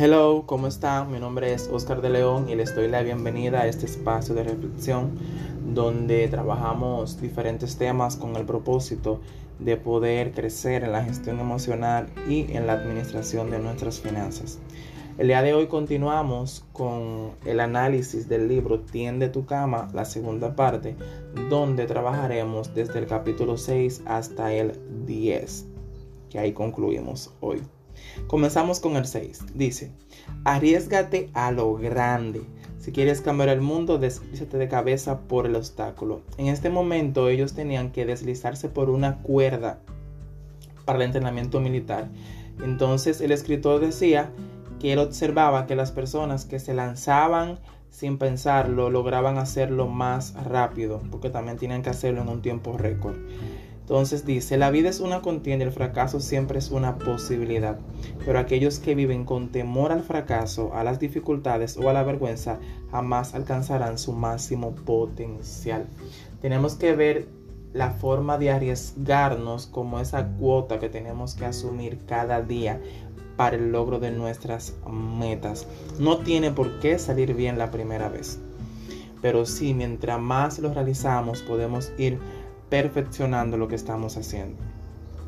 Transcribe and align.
Hello, 0.00 0.44
¿cómo 0.46 0.68
están? 0.68 1.10
Mi 1.10 1.18
nombre 1.18 1.52
es 1.52 1.68
Oscar 1.72 2.00
de 2.00 2.08
León 2.08 2.48
y 2.48 2.54
les 2.54 2.72
doy 2.72 2.86
la 2.86 3.02
bienvenida 3.02 3.62
a 3.62 3.66
este 3.66 3.86
espacio 3.86 4.32
de 4.32 4.44
reflexión 4.44 5.18
donde 5.74 6.28
trabajamos 6.28 7.20
diferentes 7.20 7.78
temas 7.78 8.14
con 8.14 8.36
el 8.36 8.46
propósito 8.46 9.20
de 9.58 9.76
poder 9.76 10.30
crecer 10.30 10.84
en 10.84 10.92
la 10.92 11.02
gestión 11.02 11.40
emocional 11.40 12.06
y 12.28 12.42
en 12.52 12.68
la 12.68 12.74
administración 12.74 13.50
de 13.50 13.58
nuestras 13.58 13.98
finanzas. 13.98 14.60
El 15.18 15.26
día 15.26 15.42
de 15.42 15.52
hoy 15.52 15.66
continuamos 15.66 16.64
con 16.72 17.32
el 17.44 17.58
análisis 17.58 18.28
del 18.28 18.46
libro 18.46 18.78
Tiende 18.78 19.28
tu 19.28 19.46
cama, 19.46 19.88
la 19.92 20.04
segunda 20.04 20.54
parte, 20.54 20.94
donde 21.50 21.86
trabajaremos 21.86 22.72
desde 22.72 23.00
el 23.00 23.08
capítulo 23.08 23.56
6 23.56 24.02
hasta 24.06 24.52
el 24.52 24.78
10, 25.06 25.66
que 26.30 26.38
ahí 26.38 26.52
concluimos 26.52 27.32
hoy. 27.40 27.62
Comenzamos 28.26 28.80
con 28.80 28.96
el 28.96 29.06
6. 29.06 29.54
Dice, 29.54 29.92
arriesgate 30.44 31.30
a 31.34 31.50
lo 31.50 31.74
grande. 31.74 32.42
Si 32.78 32.92
quieres 32.92 33.20
cambiar 33.20 33.50
el 33.50 33.60
mundo, 33.60 33.98
deslízate 33.98 34.56
de 34.56 34.68
cabeza 34.68 35.20
por 35.20 35.46
el 35.46 35.56
obstáculo. 35.56 36.22
En 36.36 36.46
este 36.46 36.70
momento 36.70 37.28
ellos 37.28 37.52
tenían 37.52 37.90
que 37.92 38.06
deslizarse 38.06 38.68
por 38.68 38.88
una 38.88 39.18
cuerda 39.18 39.80
para 40.84 40.98
el 40.98 41.04
entrenamiento 41.04 41.60
militar. 41.60 42.08
Entonces 42.62 43.20
el 43.20 43.32
escritor 43.32 43.80
decía 43.80 44.30
que 44.80 44.92
él 44.92 44.98
observaba 45.00 45.66
que 45.66 45.76
las 45.76 45.92
personas 45.92 46.44
que 46.44 46.60
se 46.60 46.72
lanzaban 46.72 47.58
sin 47.90 48.16
pensarlo 48.16 48.90
lograban 48.90 49.38
hacerlo 49.38 49.88
más 49.88 50.34
rápido, 50.44 51.02
porque 51.10 51.30
también 51.30 51.58
tenían 51.58 51.82
que 51.82 51.90
hacerlo 51.90 52.22
en 52.22 52.28
un 52.28 52.42
tiempo 52.42 52.76
récord. 52.76 53.16
Entonces 53.88 54.26
dice, 54.26 54.58
la 54.58 54.70
vida 54.70 54.90
es 54.90 55.00
una 55.00 55.22
contienda 55.22 55.64
el 55.64 55.72
fracaso 55.72 56.20
siempre 56.20 56.58
es 56.58 56.70
una 56.70 56.98
posibilidad, 56.98 57.78
pero 58.26 58.38
aquellos 58.38 58.80
que 58.80 58.94
viven 58.94 59.24
con 59.24 59.48
temor 59.48 59.92
al 59.92 60.02
fracaso, 60.02 60.74
a 60.74 60.84
las 60.84 61.00
dificultades 61.00 61.78
o 61.78 61.88
a 61.88 61.94
la 61.94 62.02
vergüenza 62.02 62.58
jamás 62.90 63.34
alcanzarán 63.34 63.96
su 63.96 64.12
máximo 64.12 64.74
potencial. 64.74 65.86
Tenemos 66.42 66.74
que 66.74 66.94
ver 66.94 67.28
la 67.72 67.92
forma 67.92 68.36
de 68.36 68.50
arriesgarnos 68.50 69.66
como 69.66 70.00
esa 70.00 70.26
cuota 70.38 70.78
que 70.78 70.90
tenemos 70.90 71.34
que 71.34 71.46
asumir 71.46 72.00
cada 72.06 72.42
día 72.42 72.82
para 73.38 73.56
el 73.56 73.72
logro 73.72 74.00
de 74.00 74.10
nuestras 74.10 74.74
metas. 74.86 75.66
No 75.98 76.18
tiene 76.18 76.50
por 76.50 76.78
qué 76.80 76.98
salir 76.98 77.32
bien 77.32 77.56
la 77.56 77.70
primera 77.70 78.10
vez, 78.10 78.38
pero 79.22 79.46
sí, 79.46 79.72
mientras 79.72 80.20
más 80.20 80.58
lo 80.58 80.74
realizamos 80.74 81.40
podemos 81.40 81.90
ir 81.96 82.18
perfeccionando 82.68 83.56
lo 83.56 83.68
que 83.68 83.74
estamos 83.74 84.16
haciendo. 84.16 84.56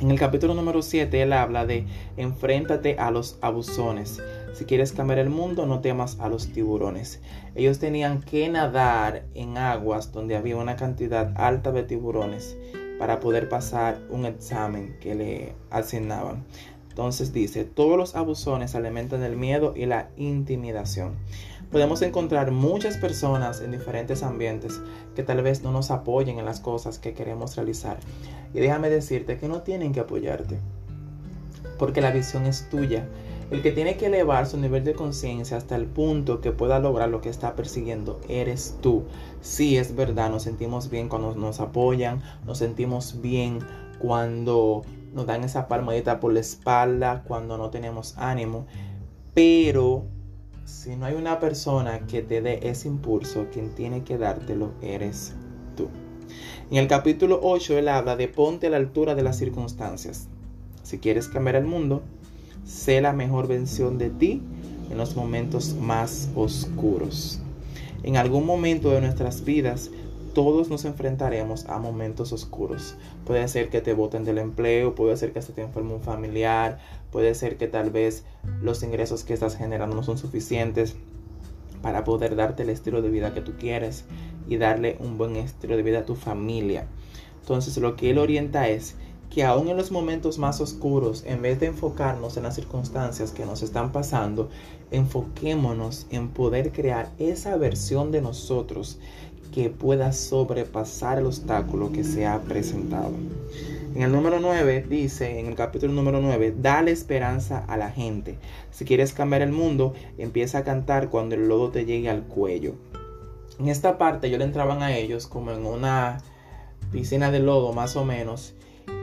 En 0.00 0.10
el 0.10 0.18
capítulo 0.18 0.54
número 0.54 0.82
7 0.82 1.22
él 1.22 1.32
habla 1.32 1.64
de 1.64 1.86
enfréntate 2.16 2.96
a 2.98 3.12
los 3.12 3.38
abusones. 3.40 4.20
Si 4.52 4.64
quieres 4.64 4.92
cambiar 4.92 5.20
el 5.20 5.30
mundo, 5.30 5.64
no 5.64 5.80
temas 5.80 6.18
a 6.18 6.28
los 6.28 6.48
tiburones. 6.52 7.20
Ellos 7.54 7.78
tenían 7.78 8.20
que 8.20 8.48
nadar 8.48 9.26
en 9.34 9.58
aguas 9.58 10.10
donde 10.10 10.34
había 10.34 10.56
una 10.56 10.74
cantidad 10.74 11.32
alta 11.36 11.70
de 11.70 11.84
tiburones 11.84 12.56
para 12.98 13.20
poder 13.20 13.48
pasar 13.48 14.00
un 14.10 14.26
examen 14.26 14.96
que 15.00 15.14
le 15.14 15.52
asignaban. 15.70 16.44
Entonces 16.88 17.32
dice, 17.32 17.64
todos 17.64 17.96
los 17.96 18.16
abusones 18.16 18.74
alimentan 18.74 19.22
el 19.22 19.36
miedo 19.36 19.72
y 19.76 19.86
la 19.86 20.10
intimidación. 20.16 21.14
Podemos 21.72 22.02
encontrar 22.02 22.50
muchas 22.50 22.98
personas 22.98 23.62
en 23.62 23.70
diferentes 23.70 24.22
ambientes 24.22 24.78
que 25.16 25.22
tal 25.22 25.40
vez 25.42 25.62
no 25.62 25.72
nos 25.72 25.90
apoyen 25.90 26.38
en 26.38 26.44
las 26.44 26.60
cosas 26.60 26.98
que 26.98 27.14
queremos 27.14 27.56
realizar. 27.56 27.96
Y 28.52 28.60
déjame 28.60 28.90
decirte 28.90 29.38
que 29.38 29.48
no 29.48 29.62
tienen 29.62 29.92
que 29.92 30.00
apoyarte, 30.00 30.58
porque 31.78 32.02
la 32.02 32.10
visión 32.10 32.44
es 32.44 32.68
tuya. 32.68 33.08
El 33.50 33.62
que 33.62 33.72
tiene 33.72 33.96
que 33.96 34.06
elevar 34.06 34.46
su 34.46 34.58
nivel 34.58 34.84
de 34.84 34.92
conciencia 34.92 35.56
hasta 35.56 35.76
el 35.76 35.86
punto 35.86 36.42
que 36.42 36.52
pueda 36.52 36.78
lograr 36.78 37.08
lo 37.08 37.22
que 37.22 37.30
está 37.30 37.56
persiguiendo 37.56 38.20
eres 38.28 38.76
tú. 38.82 39.04
Sí, 39.40 39.78
es 39.78 39.96
verdad, 39.96 40.30
nos 40.30 40.42
sentimos 40.42 40.90
bien 40.90 41.08
cuando 41.08 41.34
nos 41.34 41.60
apoyan, 41.60 42.22
nos 42.44 42.58
sentimos 42.58 43.22
bien 43.22 43.60
cuando 43.98 44.82
nos 45.14 45.26
dan 45.26 45.42
esa 45.44 45.68
palmadita 45.68 46.20
por 46.20 46.34
la 46.34 46.40
espalda, 46.40 47.24
cuando 47.26 47.56
no 47.56 47.70
tenemos 47.70 48.16
ánimo, 48.18 48.66
pero 49.34 50.04
si 50.64 50.96
no 50.96 51.06
hay 51.06 51.14
una 51.14 51.40
persona 51.40 52.06
que 52.06 52.22
te 52.22 52.40
dé 52.40 52.60
ese 52.62 52.88
impulso, 52.88 53.46
quien 53.52 53.74
tiene 53.74 54.04
que 54.04 54.18
dártelo 54.18 54.72
eres 54.82 55.34
tú. 55.76 55.88
En 56.70 56.78
el 56.78 56.88
capítulo 56.88 57.40
8 57.42 57.78
él 57.78 57.88
habla 57.88 58.16
de 58.16 58.28
ponte 58.28 58.68
a 58.68 58.70
la 58.70 58.76
altura 58.76 59.14
de 59.14 59.22
las 59.22 59.36
circunstancias. 59.36 60.28
Si 60.82 60.98
quieres 60.98 61.28
cambiar 61.28 61.56
el 61.56 61.64
mundo, 61.64 62.02
sé 62.64 63.00
la 63.00 63.12
mejor 63.12 63.48
versión 63.48 63.98
de 63.98 64.10
ti 64.10 64.42
en 64.90 64.98
los 64.98 65.16
momentos 65.16 65.74
más 65.74 66.30
oscuros. 66.34 67.40
En 68.02 68.16
algún 68.16 68.46
momento 68.46 68.90
de 68.90 69.00
nuestras 69.00 69.44
vidas 69.44 69.90
todos 70.34 70.70
nos 70.70 70.84
enfrentaremos 70.84 71.66
a 71.66 71.78
momentos 71.78 72.32
oscuros. 72.32 72.96
Puede 73.26 73.46
ser 73.48 73.68
que 73.68 73.80
te 73.80 73.92
boten 73.92 74.24
del 74.24 74.38
empleo, 74.38 74.94
puede 74.94 75.16
ser 75.16 75.32
que 75.32 75.42
se 75.42 75.52
te 75.52 75.62
enferme 75.62 75.94
un 75.94 76.00
familiar, 76.00 76.78
puede 77.12 77.34
ser 77.34 77.56
que 77.58 77.68
tal 77.68 77.90
vez 77.90 78.24
los 78.60 78.82
ingresos 78.82 79.22
que 79.22 79.34
estás 79.34 79.56
generando 79.56 79.94
no 79.94 80.02
son 80.02 80.18
suficientes 80.18 80.96
para 81.82 82.04
poder 82.04 82.34
darte 82.34 82.62
el 82.62 82.70
estilo 82.70 83.02
de 83.02 83.10
vida 83.10 83.34
que 83.34 83.42
tú 83.42 83.52
quieres 83.58 84.04
y 84.48 84.56
darle 84.56 84.96
un 84.98 85.18
buen 85.18 85.36
estilo 85.36 85.76
de 85.76 85.82
vida 85.82 86.00
a 86.00 86.06
tu 86.06 86.16
familia. 86.16 86.86
Entonces 87.42 87.76
lo 87.76 87.96
que 87.96 88.10
él 88.10 88.18
orienta 88.18 88.68
es 88.68 88.96
que 89.30 89.44
aún 89.44 89.68
en 89.68 89.76
los 89.76 89.90
momentos 89.90 90.38
más 90.38 90.60
oscuros, 90.60 91.24
en 91.26 91.40
vez 91.40 91.58
de 91.58 91.66
enfocarnos 91.66 92.36
en 92.36 92.42
las 92.42 92.54
circunstancias 92.54 93.32
que 93.32 93.46
nos 93.46 93.62
están 93.62 93.90
pasando, 93.90 94.50
enfoquémonos 94.90 96.06
en 96.10 96.28
poder 96.28 96.70
crear 96.70 97.10
esa 97.18 97.56
versión 97.56 98.10
de 98.12 98.20
nosotros 98.20 98.98
que 99.52 99.70
pueda 99.70 100.12
sobrepasar 100.12 101.18
el 101.18 101.26
obstáculo 101.26 101.92
que 101.92 102.04
se 102.04 102.26
ha 102.26 102.40
presentado. 102.42 103.12
En 103.94 104.00
el 104.00 104.10
número 104.10 104.40
9 104.40 104.86
dice, 104.88 105.38
en 105.38 105.46
el 105.46 105.54
capítulo 105.54 105.92
número 105.92 106.18
9, 106.20 106.54
dale 106.56 106.90
esperanza 106.92 107.62
a 107.68 107.76
la 107.76 107.90
gente. 107.90 108.38
Si 108.70 108.86
quieres 108.86 109.12
cambiar 109.12 109.42
el 109.42 109.52
mundo, 109.52 109.92
empieza 110.16 110.58
a 110.58 110.64
cantar 110.64 111.10
cuando 111.10 111.34
el 111.34 111.46
lodo 111.46 111.70
te 111.70 111.84
llegue 111.84 112.08
al 112.08 112.22
cuello. 112.22 112.74
En 113.60 113.68
esta 113.68 113.98
parte 113.98 114.30
yo 114.30 114.38
le 114.38 114.44
entraban 114.44 114.82
a 114.82 114.96
ellos 114.96 115.26
como 115.26 115.50
en 115.50 115.66
una 115.66 116.22
piscina 116.90 117.30
de 117.30 117.40
lodo 117.40 117.74
más 117.74 117.94
o 117.96 118.04
menos 118.06 118.54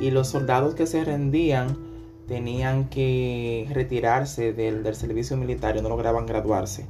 y 0.00 0.10
los 0.10 0.28
soldados 0.28 0.74
que 0.74 0.86
se 0.86 1.04
rendían 1.04 1.76
tenían 2.26 2.88
que 2.88 3.68
retirarse 3.70 4.54
del, 4.54 4.82
del 4.82 4.94
servicio 4.94 5.36
militar 5.36 5.76
y 5.76 5.82
no 5.82 5.90
lograban 5.90 6.24
graduarse. 6.24 6.86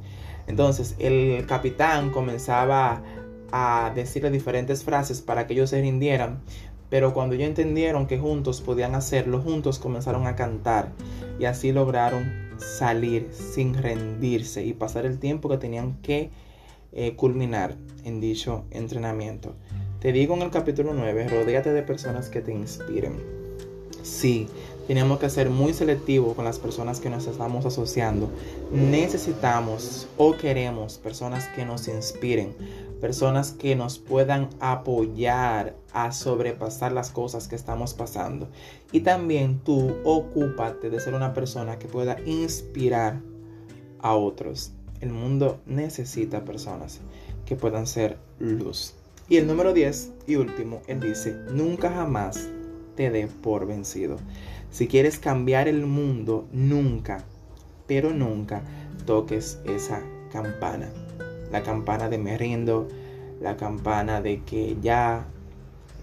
Entonces 0.47 0.95
el 0.99 1.45
capitán 1.47 2.11
comenzaba 2.11 3.03
a 3.51 3.91
decirle 3.93 4.29
diferentes 4.31 4.83
frases 4.83 5.21
para 5.21 5.47
que 5.47 5.53
ellos 5.53 5.69
se 5.69 5.81
rindieran. 5.81 6.41
Pero 6.89 7.13
cuando 7.13 7.35
ellos 7.35 7.47
entendieron 7.47 8.07
que 8.07 8.17
juntos 8.17 8.61
podían 8.61 8.95
hacerlo, 8.95 9.41
juntos 9.41 9.79
comenzaron 9.79 10.27
a 10.27 10.35
cantar 10.35 10.91
y 11.39 11.45
así 11.45 11.71
lograron 11.71 12.49
salir 12.57 13.29
sin 13.31 13.73
rendirse 13.73 14.65
y 14.65 14.73
pasar 14.73 15.05
el 15.05 15.19
tiempo 15.19 15.49
que 15.49 15.57
tenían 15.57 15.97
que 16.01 16.29
eh, 16.91 17.15
culminar 17.15 17.75
en 18.03 18.19
dicho 18.19 18.65
entrenamiento. 18.71 19.55
Te 19.99 20.11
digo 20.11 20.35
en 20.35 20.41
el 20.41 20.49
capítulo 20.49 20.93
9, 20.93 21.27
rodéate 21.27 21.71
de 21.73 21.83
personas 21.83 22.29
que 22.29 22.41
te 22.41 22.53
inspiren. 22.53 23.13
Sí, 24.01 24.47
tenemos 24.87 25.19
que 25.19 25.29
ser 25.29 25.49
muy 25.49 25.73
selectivos 25.73 26.35
con 26.35 26.45
las 26.45 26.57
personas 26.57 26.99
que 26.99 27.09
nos 27.09 27.27
estamos 27.27 27.65
asociando. 27.65 28.31
Necesitamos 28.71 30.07
o 30.17 30.35
queremos 30.35 30.97
personas 30.97 31.47
que 31.49 31.65
nos 31.65 31.87
inspiren, 31.87 32.55
personas 32.99 33.51
que 33.51 33.75
nos 33.75 33.99
puedan 33.99 34.49
apoyar 34.59 35.75
a 35.93 36.11
sobrepasar 36.11 36.91
las 36.91 37.11
cosas 37.11 37.47
que 37.47 37.55
estamos 37.55 37.93
pasando. 37.93 38.49
Y 38.91 39.01
también 39.01 39.59
tú 39.59 39.95
ocúpate 40.03 40.89
de 40.89 40.99
ser 40.99 41.13
una 41.13 41.33
persona 41.33 41.79
que 41.79 41.87
pueda 41.87 42.17
inspirar 42.25 43.21
a 43.99 44.15
otros. 44.15 44.71
El 45.01 45.11
mundo 45.11 45.59
necesita 45.65 46.45
personas 46.45 46.99
que 47.45 47.55
puedan 47.55 47.87
ser 47.87 48.17
luz. 48.39 48.93
Y 49.29 49.37
el 49.37 49.47
número 49.47 49.73
10 49.73 50.11
y 50.27 50.35
último, 50.35 50.81
él 50.87 50.99
dice, 50.99 51.35
nunca 51.51 51.91
jamás 51.91 52.49
te 52.95 53.11
dé 53.11 53.27
por 53.27 53.65
vencido. 53.65 54.17
Si 54.71 54.87
quieres 54.87 55.19
cambiar 55.19 55.67
el 55.67 55.85
mundo, 55.85 56.47
nunca, 56.51 57.23
pero 57.87 58.11
nunca 58.11 58.61
toques 59.05 59.59
esa 59.65 60.01
campana. 60.31 60.89
La 61.51 61.63
campana 61.63 62.09
de 62.09 62.17
me 62.17 62.37
rindo, 62.37 62.87
la 63.41 63.57
campana 63.57 64.21
de 64.21 64.43
que 64.43 64.77
ya 64.81 65.25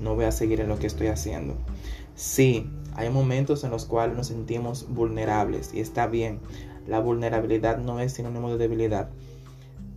no 0.01 0.15
voy 0.15 0.25
a 0.25 0.33
seguir 0.33 0.61
en 0.61 0.69
lo 0.69 0.79
que 0.79 0.87
estoy 0.87 1.09
haciendo. 1.09 1.55
Sí, 2.15 2.71
hay 2.95 3.11
momentos 3.11 3.63
en 3.65 3.71
los 3.71 3.85
cuales 3.85 4.17
nos 4.17 4.29
sentimos 4.29 4.89
vulnerables 4.89 5.75
y 5.75 5.81
está 5.81 6.07
bien. 6.07 6.41
La 6.87 7.01
vulnerabilidad 7.01 7.79
no 7.79 8.01
es 8.01 8.13
sinónimo 8.13 8.51
de 8.51 8.59
debilidad, 8.59 9.11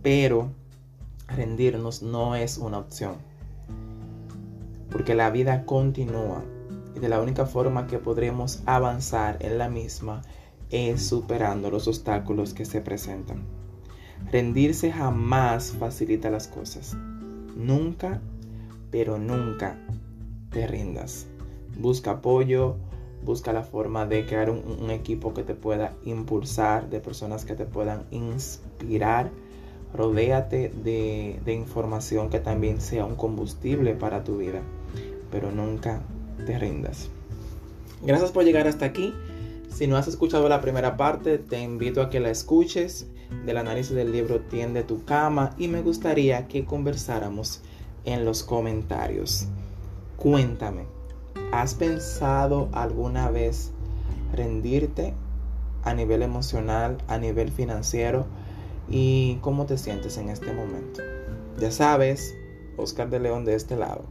pero 0.02 0.50
rendirnos 1.28 2.02
no 2.02 2.34
es 2.34 2.58
una 2.58 2.78
opción. 2.78 3.16
Porque 4.90 5.14
la 5.14 5.30
vida 5.30 5.64
continúa 5.64 6.42
y 6.94 6.98
de 6.98 7.08
la 7.08 7.20
única 7.20 7.46
forma 7.46 7.86
que 7.86 7.98
podremos 7.98 8.62
avanzar 8.66 9.38
en 9.40 9.58
la 9.58 9.68
misma 9.68 10.22
es 10.70 11.06
superando 11.06 11.70
los 11.70 11.88
obstáculos 11.88 12.54
que 12.54 12.64
se 12.64 12.80
presentan. 12.80 13.44
Rendirse 14.32 14.92
jamás 14.92 15.72
facilita 15.72 16.30
las 16.30 16.48
cosas. 16.48 16.96
Nunca, 17.56 18.20
pero 18.90 19.18
nunca 19.18 19.76
te 20.50 20.66
rindas. 20.66 21.26
Busca 21.78 22.12
apoyo, 22.12 22.76
busca 23.24 23.52
la 23.52 23.62
forma 23.62 24.06
de 24.06 24.26
crear 24.26 24.50
un, 24.50 24.90
equipo 24.90 25.34
que 25.34 25.42
te 25.42 25.54
pueda 25.54 25.94
impulsar, 26.04 26.90
de 26.90 27.00
personas 27.00 27.44
que 27.44 27.54
te 27.54 27.64
puedan 27.64 28.04
inspirar. 28.10 29.30
Rodéate 29.94 30.68
de, 30.68 31.40
de 31.44 31.52
información 31.52 32.30
que 32.30 32.38
también 32.38 32.80
sea 32.80 33.04
un 33.04 33.16
combustible 33.16 33.94
para 33.94 34.22
tu 34.22 34.38
vida, 34.38 34.60
pero 35.30 35.50
nunca 35.50 36.00
te 36.46 36.58
rindas. 36.58 37.10
Gracias 38.02 38.30
por 38.30 38.44
llegar 38.44 38.66
hasta 38.66 38.86
aquí. 38.86 39.12
Si 39.70 39.86
no 39.86 39.96
has 39.96 40.08
escuchado 40.08 40.48
la 40.48 40.60
primera 40.60 40.96
parte, 40.96 41.38
te 41.38 41.60
invito 41.60 42.02
a 42.02 42.10
que 42.10 42.20
la 42.20 42.30
escuches 42.30 43.08
del 43.44 43.56
análisis 43.56 43.94
del 43.94 44.12
libro 44.12 44.40
Tiende 44.40 44.82
tu 44.82 45.04
cama 45.04 45.54
y 45.58 45.68
me 45.68 45.82
gustaría 45.82 46.48
que 46.48 46.64
conversáramos 46.64 47.60
en 48.04 48.24
los 48.24 48.42
comentarios. 48.42 49.46
Cuéntame, 50.16 50.84
¿has 51.52 51.74
pensado 51.74 52.68
alguna 52.72 53.30
vez 53.30 53.70
rendirte 54.32 55.14
a 55.82 55.94
nivel 55.94 56.22
emocional, 56.22 56.98
a 57.08 57.18
nivel 57.18 57.50
financiero? 57.50 58.26
¿Y 58.88 59.38
cómo 59.40 59.66
te 59.66 59.78
sientes 59.78 60.18
en 60.18 60.28
este 60.28 60.52
momento? 60.52 61.02
Ya 61.58 61.70
sabes, 61.70 62.34
Oscar 62.76 63.10
de 63.10 63.20
León 63.20 63.44
de 63.44 63.54
este 63.54 63.76
lado. 63.76 64.04